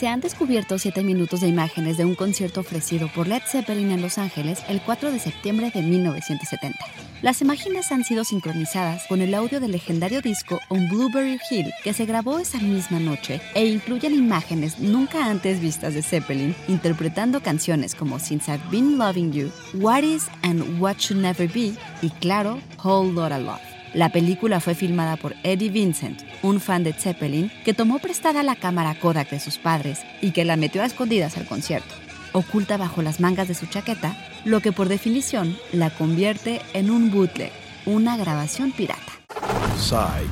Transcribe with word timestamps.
se 0.00 0.08
han 0.08 0.22
descubierto 0.22 0.78
siete 0.78 1.02
minutos 1.04 1.42
de 1.42 1.48
imágenes 1.48 1.98
de 1.98 2.06
un 2.06 2.14
concierto 2.14 2.60
ofrecido 2.60 3.08
por 3.14 3.28
Led 3.28 3.42
Zeppelin 3.46 3.90
en 3.90 4.00
Los 4.00 4.16
Ángeles 4.16 4.62
el 4.70 4.80
4 4.80 5.12
de 5.12 5.18
septiembre 5.18 5.70
de 5.74 5.82
1970. 5.82 6.78
Las 7.20 7.42
imágenes 7.42 7.92
han 7.92 8.02
sido 8.02 8.24
sincronizadas 8.24 9.06
con 9.08 9.20
el 9.20 9.34
audio 9.34 9.60
del 9.60 9.72
legendario 9.72 10.22
disco 10.22 10.58
On 10.70 10.88
Blueberry 10.88 11.38
Hill 11.50 11.70
que 11.84 11.92
se 11.92 12.06
grabó 12.06 12.38
esa 12.38 12.56
misma 12.60 12.98
noche 12.98 13.42
e 13.54 13.66
incluyen 13.66 14.14
imágenes 14.14 14.78
nunca 14.78 15.26
antes 15.26 15.60
vistas 15.60 15.92
de 15.92 16.00
Zeppelin 16.00 16.56
interpretando 16.66 17.42
canciones 17.42 17.94
como 17.94 18.18
Since 18.18 18.50
I've 18.50 18.70
Been 18.70 18.96
Loving 18.96 19.32
You, 19.32 19.50
What 19.74 20.04
Is 20.04 20.28
and 20.40 20.80
What 20.80 20.96
Should 20.96 21.20
Never 21.20 21.46
Be 21.46 21.74
y 22.00 22.08
claro, 22.20 22.58
Whole 22.82 23.12
Lotta 23.12 23.38
Love. 23.38 23.69
La 23.92 24.10
película 24.10 24.60
fue 24.60 24.74
filmada 24.74 25.16
por 25.16 25.34
Eddie 25.42 25.68
Vincent, 25.68 26.22
un 26.42 26.60
fan 26.60 26.84
de 26.84 26.92
Zeppelin 26.92 27.50
que 27.64 27.74
tomó 27.74 27.98
prestada 27.98 28.42
la 28.44 28.54
cámara 28.54 28.94
Kodak 28.94 29.30
de 29.30 29.40
sus 29.40 29.58
padres 29.58 30.00
y 30.20 30.30
que 30.30 30.44
la 30.44 30.56
metió 30.56 30.82
a 30.82 30.86
escondidas 30.86 31.36
al 31.36 31.46
concierto, 31.46 31.92
oculta 32.32 32.76
bajo 32.76 33.02
las 33.02 33.18
mangas 33.18 33.48
de 33.48 33.54
su 33.54 33.66
chaqueta, 33.66 34.16
lo 34.44 34.60
que 34.60 34.70
por 34.70 34.88
definición 34.88 35.56
la 35.72 35.90
convierte 35.90 36.60
en 36.72 36.90
un 36.90 37.10
bootleg, 37.10 37.50
una 37.84 38.16
grabación 38.16 38.70
pirata. 38.70 39.00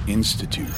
Institute. 0.07 0.73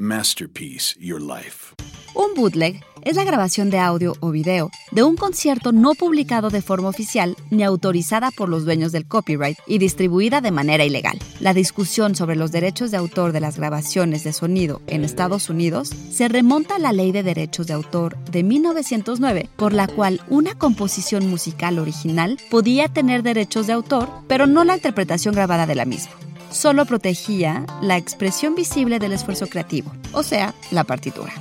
Masterpiece 0.00 0.94
Your 0.98 1.20
Life. 1.20 1.74
Un 2.14 2.34
bootleg 2.34 2.82
es 3.02 3.16
la 3.16 3.24
grabación 3.24 3.70
de 3.70 3.78
audio 3.78 4.16
o 4.20 4.30
video 4.30 4.70
de 4.90 5.02
un 5.02 5.16
concierto 5.16 5.72
no 5.72 5.94
publicado 5.94 6.50
de 6.50 6.62
forma 6.62 6.88
oficial 6.88 7.36
ni 7.50 7.62
autorizada 7.62 8.30
por 8.30 8.48
los 8.48 8.64
dueños 8.64 8.92
del 8.92 9.06
copyright 9.06 9.58
y 9.66 9.78
distribuida 9.78 10.40
de 10.40 10.50
manera 10.50 10.84
ilegal. 10.84 11.18
La 11.40 11.54
discusión 11.54 12.14
sobre 12.14 12.36
los 12.36 12.52
derechos 12.52 12.90
de 12.90 12.96
autor 12.96 13.32
de 13.32 13.40
las 13.40 13.56
grabaciones 13.56 14.24
de 14.24 14.32
sonido 14.32 14.80
en 14.86 15.04
Estados 15.04 15.50
Unidos 15.50 15.90
se 16.10 16.28
remonta 16.28 16.76
a 16.76 16.78
la 16.78 16.92
Ley 16.92 17.12
de 17.12 17.22
Derechos 17.22 17.66
de 17.66 17.74
Autor 17.74 18.16
de 18.30 18.42
1909, 18.42 19.48
por 19.56 19.72
la 19.72 19.86
cual 19.86 20.20
una 20.28 20.54
composición 20.54 21.28
musical 21.28 21.78
original 21.78 22.38
podía 22.50 22.88
tener 22.88 23.22
derechos 23.22 23.66
de 23.66 23.72
autor, 23.72 24.08
pero 24.28 24.46
no 24.46 24.64
la 24.64 24.76
interpretación 24.76 25.34
grabada 25.34 25.66
de 25.66 25.74
la 25.74 25.84
misma 25.84 26.12
solo 26.52 26.84
protegía 26.84 27.64
la 27.80 27.96
expresión 27.96 28.54
visible 28.54 28.98
del 28.98 29.12
esfuerzo 29.12 29.46
creativo, 29.46 29.90
o 30.12 30.22
sea, 30.22 30.54
la 30.70 30.84
partitura. 30.84 31.32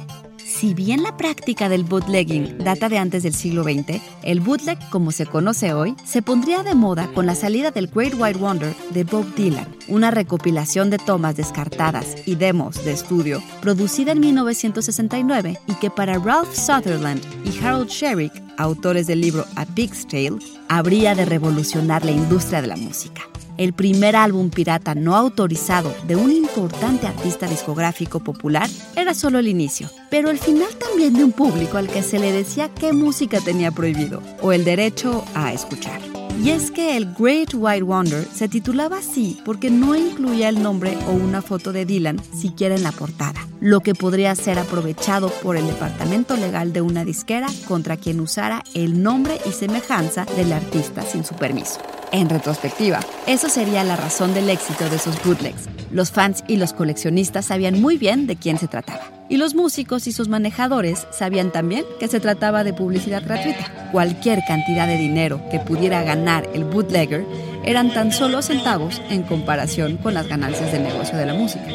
Si 0.62 0.76
bien 0.76 1.02
la 1.02 1.18
práctica 1.18 1.70
del 1.70 1.84
bootlegging 1.84 2.60
data 2.60 2.88
de 2.88 3.00
antes 3.00 3.24
del 3.24 3.34
siglo 3.34 3.64
XX, 3.64 4.00
el 4.22 4.42
bootleg, 4.42 4.78
como 4.92 5.12
se 5.12 5.26
conoce 5.26 5.74
hoy, 5.74 5.96
se 6.06 6.22
pondría 6.22 6.62
de 6.62 6.76
moda 6.76 7.12
con 7.16 7.26
la 7.26 7.34
salida 7.34 7.72
del 7.72 7.88
Great 7.88 8.14
White 8.16 8.38
Wonder 8.38 8.76
de 8.92 9.04
Bob 9.04 9.26
Dylan, 9.34 9.66
una 9.88 10.12
recopilación 10.12 10.92
de 10.92 11.00
tomas 11.00 11.36
descartadas 11.36 12.16
y 12.28 12.36
demos 12.36 12.86
de 12.86 12.92
estudio 12.92 13.42
producida 13.60 14.12
en 14.12 14.20
1969 14.20 15.58
y 15.66 15.74
que 15.74 15.90
para 15.90 16.20
Ralph 16.20 16.54
Sutherland 16.54 17.24
y 17.44 17.58
Harold 17.58 17.90
Sherrick, 17.90 18.34
autores 18.58 19.08
del 19.08 19.22
libro 19.22 19.48
A 19.56 19.66
Pig's 19.66 20.06
Tale, 20.06 20.38
habría 20.70 21.16
de 21.16 21.26
revolucionar 21.26 22.06
la 22.06 22.12
industria 22.12 22.62
de 22.62 22.68
la 22.68 22.78
música 22.78 23.31
el 23.62 23.74
primer 23.74 24.16
álbum 24.16 24.50
pirata 24.50 24.96
no 24.96 25.16
autorizado 25.16 25.94
de 26.08 26.16
un 26.16 26.32
importante 26.32 27.06
artista 27.06 27.46
discográfico 27.48 28.20
popular, 28.20 28.68
era 28.96 29.14
solo 29.14 29.38
el 29.38 29.48
inicio, 29.48 29.88
pero 30.10 30.32
el 30.32 30.40
final 30.40 30.74
también 30.80 31.14
de 31.14 31.24
un 31.24 31.32
público 31.32 31.78
al 31.78 31.88
que 31.88 32.02
se 32.02 32.18
le 32.18 32.32
decía 32.32 32.70
qué 32.74 32.92
música 32.92 33.40
tenía 33.40 33.70
prohibido 33.70 34.24
o 34.42 34.52
el 34.52 34.64
derecho 34.64 35.24
a 35.36 35.54
escuchar. 35.54 36.02
Y 36.44 36.50
es 36.50 36.72
que 36.72 36.98
el 36.98 37.14
Great 37.14 37.54
White 37.54 37.84
Wonder 37.84 38.26
se 38.34 38.48
titulaba 38.48 38.98
así 38.98 39.40
porque 39.46 39.70
no 39.70 39.96
incluía 39.96 40.50
el 40.50 40.64
nombre 40.64 40.98
o 41.08 41.12
una 41.12 41.44
foto 41.44 41.72
de 41.72 41.86
Dylan 41.86 42.20
siquiera 42.36 42.74
en 42.74 42.82
la 42.82 42.92
portada, 42.92 43.48
lo 43.60 43.82
que 43.82 43.94
podría 43.94 44.34
ser 44.34 44.58
aprovechado 44.58 45.30
por 45.44 45.56
el 45.56 45.68
departamento 45.68 46.36
legal 46.36 46.74
de 46.74 46.82
una 46.82 47.06
disquera 47.06 47.46
contra 47.68 47.96
quien 47.96 48.22
usara 48.22 48.64
el 48.74 49.04
nombre 49.04 49.38
y 49.46 49.52
semejanza 49.52 50.26
del 50.36 50.52
artista 50.52 51.04
sin 51.04 51.24
su 51.24 51.36
permiso. 51.36 51.80
En 52.12 52.30
retrospectiva, 52.30 53.00
eso 53.26 53.48
sería 53.48 53.86
la 53.86 53.96
razón 53.96 54.34
del 54.34 54.50
éxito 54.50 54.90
de 54.90 54.98
esos 54.98 55.24
bootlegs. 55.24 55.70
Los 55.92 56.12
fans 56.12 56.44
y 56.46 56.58
los 56.58 56.74
coleccionistas 56.74 57.46
sabían 57.46 57.80
muy 57.80 57.98
bien 57.98 58.28
de 58.28 58.36
quién 58.36 58.58
se 58.58 58.68
trataba. 58.68 59.02
Y 59.30 59.38
los 59.38 59.56
músicos 59.56 60.08
y 60.08 60.12
sus 60.12 60.28
manejadores 60.28 61.08
sabían 61.12 61.52
también 61.52 61.86
que 62.02 62.10
se 62.10 62.20
trataba 62.20 62.66
de 62.66 62.74
publicidad 62.74 63.24
gratuita. 63.24 63.90
Cualquier 63.94 64.42
cantidad 64.46 64.88
de 64.88 64.98
dinero 64.98 65.42
que 65.50 65.60
pudiera 65.60 66.04
ganar 66.04 66.50
el 66.54 66.66
bootlegger 66.66 67.26
eran 67.64 67.94
tan 67.94 68.12
solo 68.12 68.42
centavos 68.42 69.02
en 69.10 69.24
comparación 69.24 69.96
con 69.96 70.14
las 70.14 70.28
ganancias 70.28 70.72
del 70.74 70.84
negocio 70.84 71.18
de 71.18 71.26
la 71.26 71.34
música. 71.34 71.66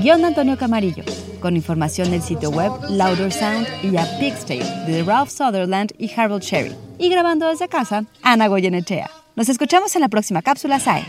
Guión 0.00 0.24
Antonio 0.24 0.56
Camarillo, 0.56 1.02
con 1.40 1.56
información 1.56 2.12
del 2.12 2.22
sitio 2.22 2.50
web 2.50 2.70
Louder 2.88 3.32
Sound 3.32 3.66
y 3.82 3.96
a 3.96 4.04
Tale 4.18 4.64
de 4.86 5.02
Ralph 5.02 5.30
Sutherland 5.30 5.92
y 5.98 6.08
Harold 6.14 6.42
Sherry. 6.42 6.74
Y 6.98 7.08
grabando 7.08 7.48
desde 7.48 7.68
casa, 7.68 8.04
Ana 8.22 8.46
Goyenechea. 8.46 9.21
Nos 9.34 9.48
escuchamos 9.48 9.94
en 9.96 10.02
la 10.02 10.08
próxima 10.08 10.42
cápsula 10.42 10.78
SAE. 10.78 11.04